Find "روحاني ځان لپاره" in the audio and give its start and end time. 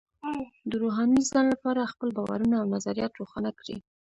0.81-1.91